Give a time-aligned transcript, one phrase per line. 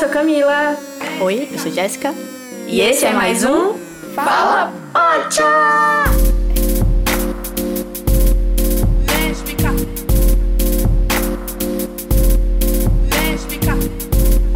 [0.00, 0.78] sou Camila.
[1.20, 2.14] Oi, eu sou Jéssica.
[2.66, 3.74] E esse é mais um
[4.14, 5.44] Fala Pocha!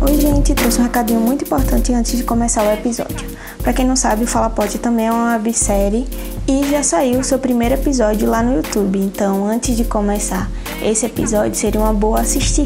[0.00, 3.28] Oi, gente, trouxe um recadinho muito importante antes de começar o episódio.
[3.62, 6.06] Para quem não sabe, o Fala Pod também é uma websérie
[6.48, 8.98] e já saiu o seu primeiro episódio lá no YouTube.
[8.98, 10.50] Então, antes de começar
[10.82, 12.64] esse episódio, seria uma boa assistir.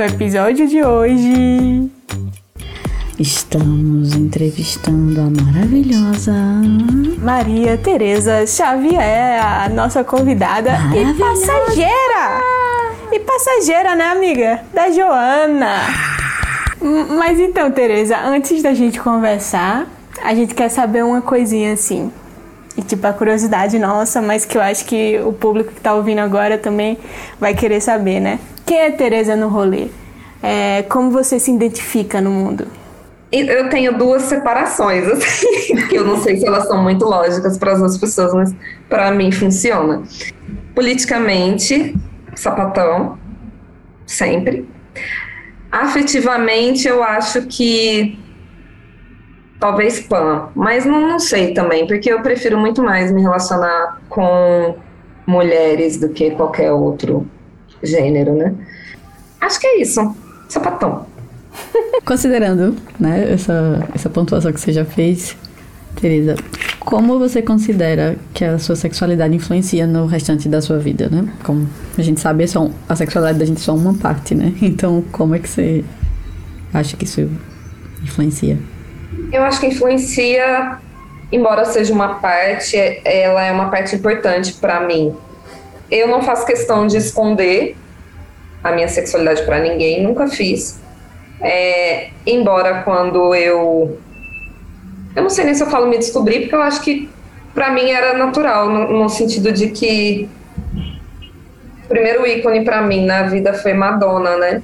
[0.00, 1.90] No episódio de hoje,
[3.18, 6.32] Estamos entrevistando a maravilhosa.
[7.18, 12.40] Maria Tereza Xavier, a nossa convidada e passageira.
[13.12, 14.62] E passageira, né, amiga?
[14.72, 15.76] Da Joana.
[17.18, 19.86] Mas então, Tereza, antes da gente conversar,
[20.24, 22.10] a gente quer saber uma coisinha assim.
[22.74, 26.20] E tipo, a curiosidade nossa, mas que eu acho que o público que tá ouvindo
[26.20, 26.96] agora também
[27.38, 28.38] vai querer saber, né?
[28.70, 29.88] Quem é Tereza no rolê?
[30.40, 32.68] É, como você se identifica no mundo?
[33.32, 37.72] Eu tenho duas separações, assim, que eu não sei se elas são muito lógicas para
[37.72, 38.54] as outras pessoas, mas
[38.88, 40.04] para mim funciona.
[40.72, 41.96] Politicamente,
[42.36, 43.18] sapatão,
[44.06, 44.68] sempre.
[45.72, 48.16] Afetivamente, eu acho que
[49.58, 54.76] talvez pan, mas não, não sei também, porque eu prefiro muito mais me relacionar com
[55.26, 57.28] mulheres do que qualquer outro
[57.82, 58.54] gênero, né?
[59.40, 60.14] Acho que é isso,
[60.48, 61.06] sapatão.
[62.04, 65.36] Considerando, né, essa, essa pontuação que você já fez,
[66.00, 66.36] Teresa,
[66.78, 71.28] como você considera que a sua sexualidade influencia no restante da sua vida, né?
[71.42, 74.54] Como a gente sabe, é só a sexualidade da gente é só uma parte, né?
[74.62, 75.84] Então, como é que você
[76.72, 77.28] acha que isso
[78.02, 78.58] influencia?
[79.32, 80.78] Eu acho que influencia,
[81.30, 85.14] embora seja uma parte, ela é uma parte importante para mim.
[85.90, 87.76] Eu não faço questão de esconder
[88.62, 90.80] a minha sexualidade para ninguém, nunca fiz.
[91.40, 93.98] É, embora quando eu.
[95.16, 97.08] Eu não sei nem se eu falo me descobrir, porque eu acho que
[97.54, 100.28] para mim era natural, no, no sentido de que
[101.84, 104.62] o primeiro ícone para mim na vida foi Madonna, né?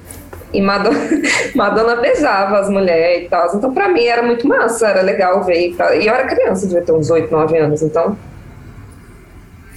[0.53, 0.97] E Madonna,
[1.53, 3.53] Madonna beijava as mulheres e tal.
[3.53, 5.69] Então, pra mim, era muito massa, era legal ver.
[5.69, 5.93] E, tal.
[5.93, 8.17] e eu era criança, devia ter uns 8, 9 anos, então.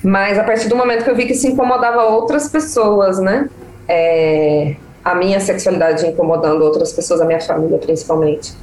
[0.02, 3.48] Mas a partir do momento que eu vi que isso incomodava outras pessoas, né?
[3.92, 8.54] É, a minha sexualidade incomodando outras pessoas, a minha família principalmente.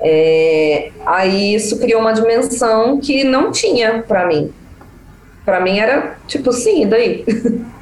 [0.00, 4.52] É, aí isso criou uma dimensão que não tinha pra mim.
[5.44, 7.24] Pra mim era tipo, sim, e daí?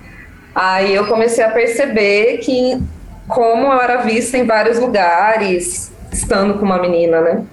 [0.55, 2.81] Aí eu comecei a perceber que
[3.27, 7.45] como eu era vista em vários lugares, estando com uma menina, né?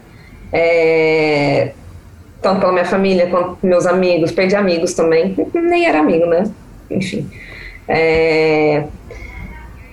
[0.53, 1.71] É,
[2.41, 6.43] tanto pela minha família quanto meus amigos, perdi amigos também, nem era amigo, né?
[6.91, 7.27] Enfim.
[7.87, 8.83] É,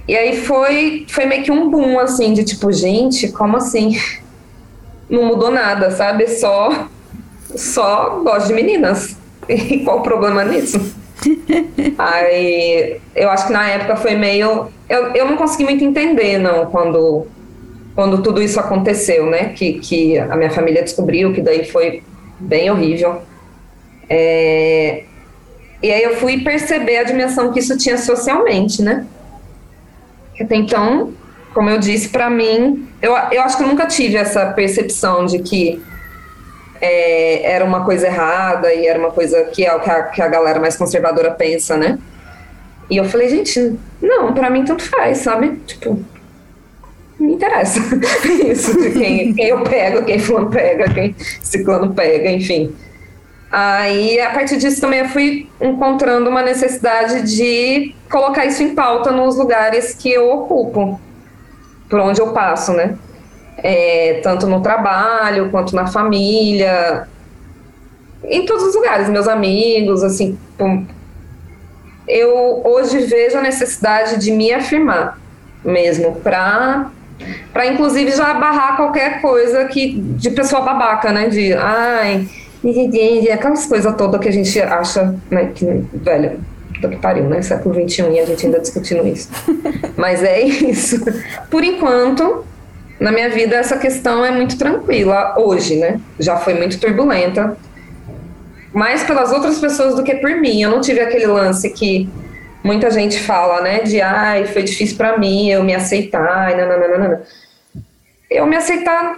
[0.09, 3.97] e aí foi, foi meio que um boom, assim, de tipo, gente, como assim?
[5.11, 6.29] Não mudou nada, sabe?
[6.29, 6.89] Só,
[7.57, 9.17] só gosto de meninas.
[9.49, 10.79] E qual o problema nisso?
[11.99, 14.71] Aí eu acho que na época foi meio.
[14.89, 17.31] Eu, eu não consegui muito entender, não, quando,
[17.95, 19.51] quando tudo isso aconteceu, né?
[19.51, 22.05] Que, que a minha família descobriu, que daí foi
[22.39, 23.23] bem horrível.
[24.09, 25.05] É,
[25.83, 29.09] E aí eu fui perceber a dimensão que isso tinha socialmente, né?
[30.41, 31.13] Até então,
[31.53, 35.41] como eu disse, para mim, eu, eu acho que eu nunca tive essa percepção de
[35.41, 35.83] que
[36.81, 40.23] é, era uma coisa errada e era uma coisa que é o que a, que
[40.23, 41.99] a galera mais conservadora pensa, né?
[42.91, 45.61] E eu falei, gente, não, pra mim tanto faz, sabe?
[45.67, 46.03] Tipo,
[47.19, 47.81] me interessa
[48.47, 52.73] isso de quem, quem eu pego, quem fulano pega, quem ciclano pega, enfim.
[53.51, 59.11] Aí, a partir disso também eu fui encontrando uma necessidade de colocar isso em pauta
[59.11, 61.01] nos lugares que eu ocupo,
[61.89, 62.97] por onde eu passo, né?
[63.57, 67.09] É, tanto no trabalho quanto na família,
[68.25, 70.39] em todos os lugares, meus amigos, assim.
[72.07, 75.19] Eu hoje vejo a necessidade de me afirmar
[75.65, 76.91] mesmo, para
[77.53, 81.29] para inclusive já barrar qualquer coisa que de pessoa babaca, né?
[81.29, 82.29] De ai,
[83.33, 85.51] aquelas coisas todas que a gente acha, né?
[85.55, 86.41] Que, velho,
[86.75, 87.43] puta que pariu, né?
[87.43, 89.29] Século XXI e a gente ainda discutindo isso.
[89.97, 90.99] Mas é isso.
[91.51, 92.45] Por enquanto,
[93.01, 96.01] na minha vida, essa questão é muito tranquila hoje, né?
[96.19, 97.57] Já foi muito turbulenta.
[98.73, 100.63] Mais pelas outras pessoas do que por mim.
[100.63, 102.09] Eu não tive aquele lance que
[102.63, 103.81] muita gente fala, né?
[103.81, 106.53] De ai, foi difícil para mim eu me aceitar.
[106.53, 107.23] E nananana.
[108.31, 109.17] eu me aceitar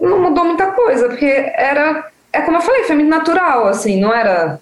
[0.00, 2.06] não mudou muita coisa, porque era,
[2.38, 4.60] é como eu falei, foi muito natural, assim, não era.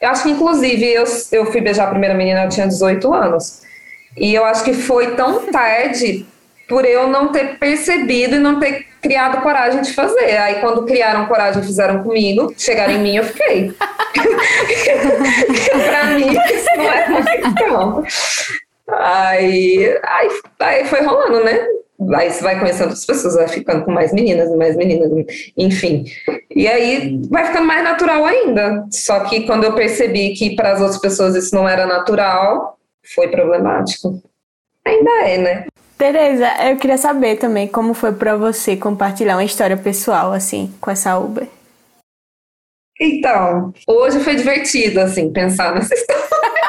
[0.00, 3.62] Eu acho que, inclusive, eu, eu fui beijar a primeira menina, eu tinha 18 anos.
[4.16, 6.26] E eu acho que foi tão tarde
[6.68, 10.36] por eu não ter percebido e não ter criado coragem de fazer.
[10.36, 13.72] Aí, quando criaram coragem fizeram comigo, chegaram em mim, eu fiquei.
[15.88, 18.04] pra mim, isso não é uma questão.
[18.90, 20.28] Aí, aí,
[20.60, 21.66] aí foi rolando, né?
[22.14, 25.10] Aí você vai conhecendo outras pessoas, vai ficando com mais meninas e mais meninas,
[25.56, 26.04] enfim.
[26.58, 28.84] E aí vai ficando mais natural ainda.
[28.90, 32.76] Só que quando eu percebi que para as outras pessoas isso não era natural,
[33.14, 34.20] foi problemático.
[34.84, 35.66] Ainda é, né?
[35.96, 40.90] Tereza, eu queria saber também como foi para você compartilhar uma história pessoal assim com
[40.90, 41.46] essa Uber.
[43.00, 46.67] Então, hoje foi divertido assim pensar nessa história.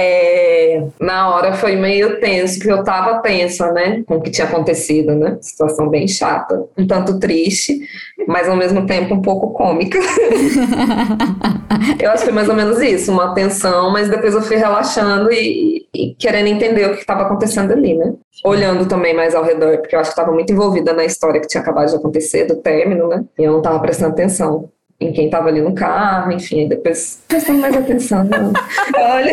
[0.00, 4.46] É, na hora foi meio tenso, porque eu tava tensa, né, com o que tinha
[4.46, 7.80] acontecido, né, situação bem chata, um tanto triste,
[8.28, 9.98] mas ao mesmo tempo um pouco cômica.
[12.00, 15.32] eu acho que foi mais ou menos isso, uma tensão, mas depois eu fui relaxando
[15.32, 18.14] e, e querendo entender o que estava acontecendo ali, né,
[18.44, 21.48] olhando também mais ao redor, porque eu acho que estava muito envolvida na história que
[21.48, 25.26] tinha acabado de acontecer, do término, né, e eu não estava prestando atenção em quem
[25.26, 28.24] estava ali no carro, enfim, depois prestando mais atenção.
[28.24, 28.52] Não.
[28.98, 29.32] Olha,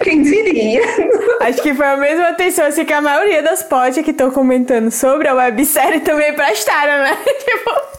[0.00, 0.82] quem diria?
[1.40, 4.90] Acho que foi a mesma atenção assim, que a maioria das potes que estão comentando
[4.92, 7.16] sobre a websérie também prestaram, né?
[7.44, 7.95] tipo.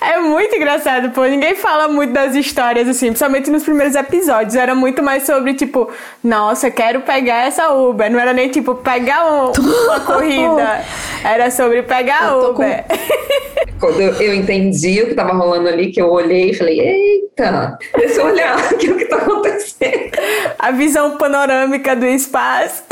[0.00, 1.24] É muito engraçado, pô.
[1.24, 4.56] Ninguém fala muito das histórias, assim, principalmente nos primeiros episódios.
[4.56, 5.90] Era muito mais sobre, tipo,
[6.24, 8.10] nossa, quero pegar essa Uber.
[8.10, 9.52] Não era nem, tipo, pegar um,
[9.84, 10.82] uma corrida.
[11.22, 12.84] Era sobre pegar a Uber.
[12.84, 13.70] Com...
[13.78, 17.78] Quando eu, eu, entendi o que tava rolando ali, que eu olhei e falei, eita,
[17.96, 20.10] deixa eu olhar aqui o que tá acontecendo.
[20.58, 22.82] A visão panorâmica do espaço.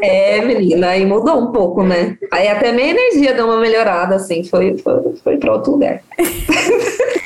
[0.00, 2.16] É, menina, aí mudou um pouco, né?
[2.30, 6.00] Aí até minha energia deu uma melhorada, assim, foi, foi, foi pra outro lugar.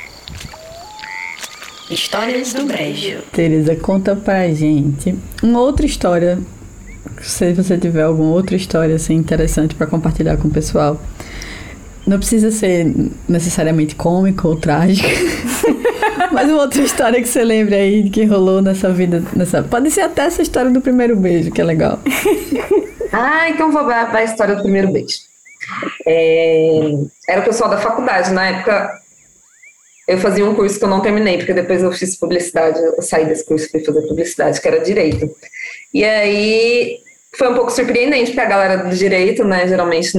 [1.90, 3.22] Histórias do Brejo.
[3.32, 6.38] Tereza, conta pra gente uma outra história.
[7.22, 11.00] Se você tiver alguma outra história assim, interessante para compartilhar com o pessoal.
[12.04, 12.92] Não precisa ser
[13.28, 15.08] necessariamente cômico ou trágico.
[16.32, 19.22] Mas uma outra história que você lembra aí que rolou nessa vida.
[19.34, 19.62] Nessa...
[19.62, 22.00] Pode ser até essa história do primeiro beijo, que é legal.
[23.12, 25.18] ah, então vou para a história do primeiro beijo.
[26.06, 26.92] É,
[27.28, 28.32] era o pessoal da faculdade.
[28.32, 29.00] Na época,
[30.06, 33.26] eu fazia um curso que eu não terminei, porque depois eu fiz publicidade, eu saí
[33.26, 35.29] desse curso e fui fazer publicidade, que era direito.
[35.93, 36.99] E aí
[37.37, 40.12] foi um pouco surpreendente, porque a galera do direito, né, geralmente.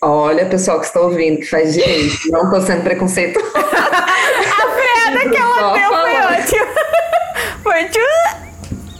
[0.00, 3.38] Olha, pessoal que está ouvindo, que faz direito, não estou sendo preconceito.
[3.54, 6.66] a freada que ela deu foi ótima.
[7.62, 7.90] Foi.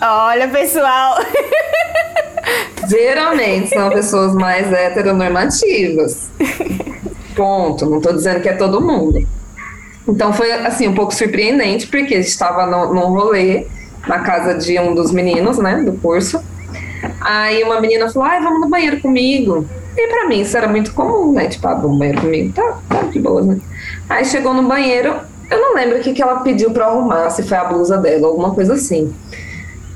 [0.00, 1.18] Olha, pessoal.
[2.88, 6.30] Geralmente são pessoas mais heteronormativas.
[7.34, 7.86] Ponto.
[7.86, 9.26] Não estou dizendo que é todo mundo.
[10.06, 13.66] Então foi assim um pouco surpreendente, porque a gente estava num rolê
[14.06, 16.42] na casa de um dos meninos, né, do curso.
[17.20, 19.66] Aí uma menina falou: "Ai, vamos no banheiro comigo".
[19.96, 21.48] E para mim isso era muito comum, né?
[21.48, 23.58] Tipo, ah, vamos no banheiro comigo, tá, tá de boa, né?
[24.08, 25.14] Aí chegou no banheiro,
[25.50, 28.26] eu não lembro o que, que ela pediu para arrumar, se foi a blusa dela,
[28.26, 29.14] alguma coisa assim.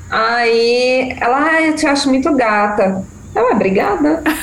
[0.09, 3.03] Aí ela, ai, eu te acho muito gata.
[3.35, 4.23] Ela, obrigada.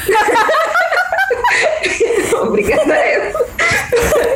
[2.42, 4.35] obrigada eu.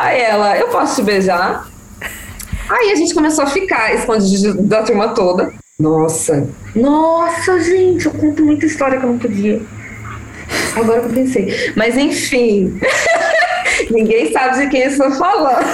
[0.00, 1.68] Aí ela, eu posso te beijar?
[2.70, 5.52] Aí a gente começou a ficar escondido da turma toda.
[5.78, 9.60] Nossa, nossa, gente, eu conto muita história que eu não podia.
[10.74, 11.72] Agora que eu pensei.
[11.76, 12.80] Mas enfim,
[13.90, 15.66] ninguém sabe de quem eu estou falando.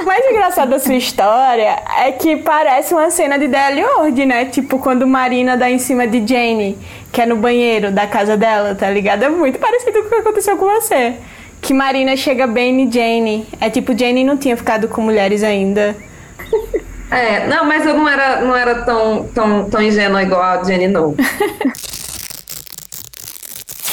[0.00, 4.44] O mais engraçado da sua história é que parece uma cena de Deli Ord, né?
[4.44, 6.78] Tipo, quando Marina dá em cima de Jane,
[7.10, 9.24] que é no banheiro da casa dela, tá ligado?
[9.24, 11.14] É muito parecido com o que aconteceu com você.
[11.62, 13.46] Que Marina chega bem em Jane.
[13.60, 15.96] É tipo, Jane não tinha ficado com mulheres ainda.
[17.12, 20.88] É, não, mas eu não era, não era tão, tão, tão ingênua igual a Jenny,
[20.88, 21.14] não.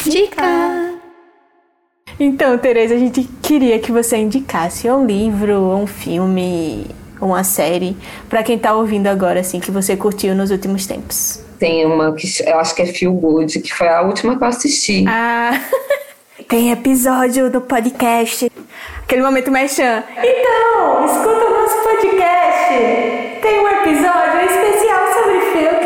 [0.09, 0.93] Dica!
[2.17, 6.85] Então, Tereza, a gente queria que você indicasse um livro, um filme,
[7.19, 7.97] uma série,
[8.29, 11.43] para quem tá ouvindo agora, assim, que você curtiu nos últimos tempos.
[11.59, 14.47] Tem uma que eu acho que é Feel Good, que foi a última que eu
[14.47, 15.03] assisti.
[15.09, 15.59] Ah,
[16.49, 18.51] tem episódio do podcast.
[19.03, 20.03] Aquele momento mexendo.
[20.17, 23.39] Então, escuta o nosso podcast.
[23.39, 25.79] Tem um episódio especial sobre Feel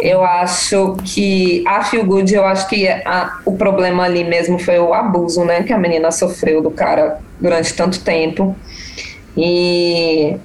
[0.00, 4.78] eu acho que a Feel Good, eu acho que a, o problema ali mesmo foi
[4.78, 5.64] o abuso, né?
[5.64, 8.56] Que a menina sofreu do cara durante tanto tempo.
[9.36, 10.36] E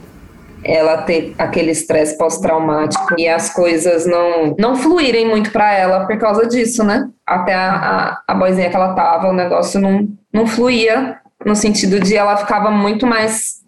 [0.63, 6.17] ela ter aquele estresse pós-traumático e as coisas não, não fluírem muito para ela por
[6.17, 7.09] causa disso, né?
[7.25, 11.99] Até a, a, a boizinha que ela tava, o negócio não, não fluía no sentido
[11.99, 13.61] de ela ficava muito mais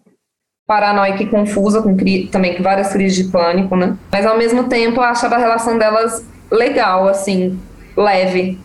[0.66, 1.96] paranoica e confusa, com
[2.30, 3.96] também com várias crises de pânico, né?
[4.10, 7.58] Mas ao mesmo tempo eu achava a relação delas legal, assim,
[7.96, 8.58] leve.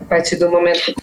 [0.00, 0.94] A partir do momento.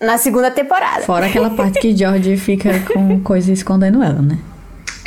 [0.00, 1.02] Na segunda temporada.
[1.02, 4.38] Fora aquela parte que George fica com coisa escondendo ela, né?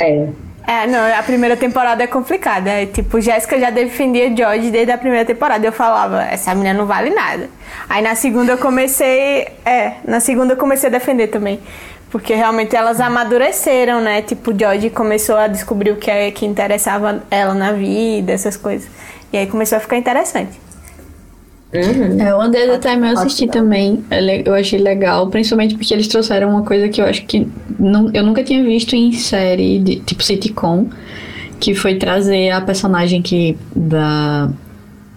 [0.00, 0.28] É.
[0.68, 2.68] É, não, a primeira temporada é complicada.
[2.68, 5.66] É, tipo, Jéssica já defendia George desde a primeira temporada.
[5.66, 7.48] Eu falava, essa menina não vale nada.
[7.88, 9.48] Aí na segunda eu comecei.
[9.64, 11.58] É, na segunda eu comecei a defender também.
[12.10, 14.20] Porque realmente elas amadureceram, né?
[14.20, 18.90] Tipo, George começou a descobrir o que, é, que interessava ela na vida, essas coisas.
[19.32, 20.67] E aí começou a ficar interessante.
[21.72, 22.20] Uhum.
[22.20, 24.02] É, o Under the Time eu assisti também.
[24.44, 27.46] Eu achei legal, principalmente porque eles trouxeram uma coisa que eu acho que
[27.78, 30.88] não, eu nunca tinha visto em série de tipo sitcom,
[31.60, 34.50] que foi trazer a personagem que da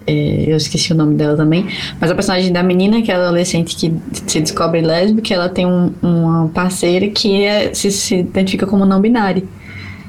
[0.06, 1.66] é, eu esqueci o nome dela também,
[2.00, 3.92] mas a personagem da menina, que é adolescente que
[4.26, 9.00] se descobre lésbica, ela tem um, uma parceira que é, se, se identifica como não
[9.00, 9.42] binária.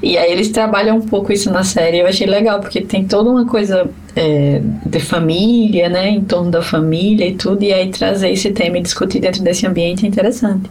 [0.04, 2.00] E aí eles trabalham um pouco isso na série.
[2.00, 6.10] Eu achei legal, porque tem toda uma coisa é, de família, né?
[6.10, 7.64] Em torno da família e tudo.
[7.64, 10.70] E aí trazer esse tema e discutir dentro desse ambiente é interessante.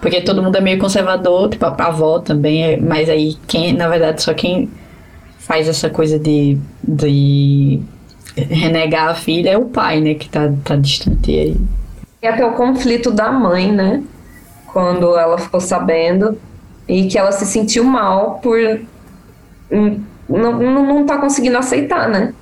[0.00, 3.88] Porque todo mundo é meio conservador, tipo a avó também, é, mas aí quem, na
[3.88, 4.70] verdade, só quem
[5.38, 6.56] faz essa coisa de,
[6.86, 7.80] de
[8.36, 10.14] renegar a filha é o pai, né?
[10.14, 11.56] Que tá, tá distante aí.
[12.22, 14.04] E até o conflito da mãe, né?
[14.72, 16.38] Quando ela ficou sabendo
[16.88, 18.58] e que ela se sentiu mal por
[19.70, 22.32] não, não, não tá conseguindo aceitar, né?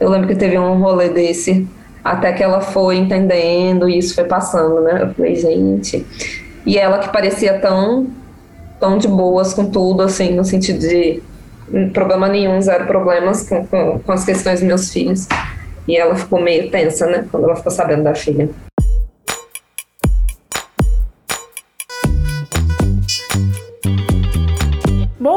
[0.00, 1.66] Eu lembro que teve um rolê desse,
[2.04, 5.02] até que ela foi entendendo e isso foi passando, né?
[5.02, 6.04] Eu falei, gente.
[6.64, 8.08] E ela que parecia tão,
[8.80, 11.22] tão de boas com tudo, assim, no sentido de
[11.92, 15.26] problema nenhum, zero problemas com, com, com as questões dos meus filhos.
[15.88, 18.48] E ela ficou meio tensa, né, quando ela ficou sabendo da filha.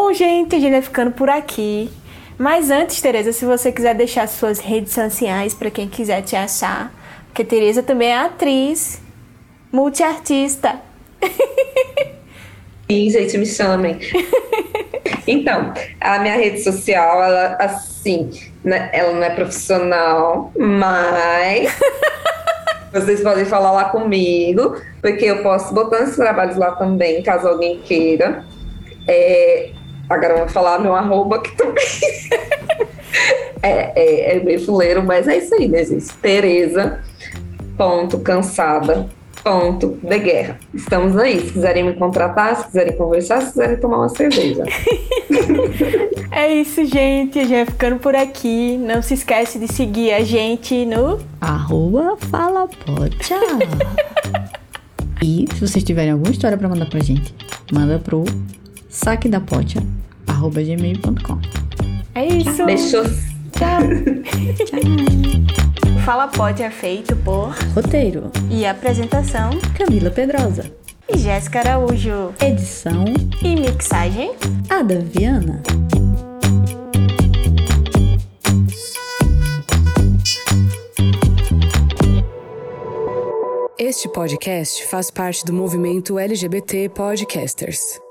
[0.10, 1.88] Bom, gente, a gente vai ficando por aqui.
[2.36, 6.92] Mas antes, Tereza, se você quiser deixar suas redes sociais para quem quiser te achar,
[7.28, 9.00] porque Tereza também é atriz,
[9.72, 10.82] multiartista.
[12.89, 14.00] Sim, gente, me chamem.
[15.28, 18.32] Então, a minha rede social, ela, assim,
[18.63, 21.72] né, ela não é profissional, mas
[22.92, 27.78] vocês podem falar lá comigo, porque eu posso botar esses trabalhos lá também, caso alguém
[27.78, 28.44] queira.
[29.08, 29.70] É,
[30.10, 31.86] agora eu vou falar meu arroba que também
[33.62, 36.12] é, é, é meio fuleiro, mas é isso aí, né, gente?
[36.18, 37.00] Tereza,
[37.78, 39.08] ponto, cansada,
[39.44, 40.60] Ponto, de guerra.
[40.74, 41.39] Estamos aí.
[41.39, 44.63] Se quiserem me contratar, se quiserem conversar, se quiserem tomar uma cerveja.
[46.32, 47.39] é isso, gente.
[47.39, 48.78] A gente vai ficando por aqui.
[48.78, 53.39] Não se esquece de seguir a gente no arroba falapocha.
[55.24, 57.34] e se vocês tiverem alguma história para mandar pra gente,
[57.72, 58.25] manda pro
[58.89, 59.99] saquedapocha arroba
[60.34, 61.40] gmail.com.
[62.16, 62.66] É isso.
[62.66, 63.30] Beijos.
[63.52, 63.80] Tchau.
[66.06, 70.72] Fala Pode é feito por Roteiro e apresentação Camila Pedrosa
[71.08, 72.34] e Jéssica Araújo.
[72.42, 73.06] Edição
[73.44, 74.34] e mixagem
[74.70, 75.62] Ada Viana.
[83.78, 88.00] Este podcast faz parte do movimento LGBT Podcasters.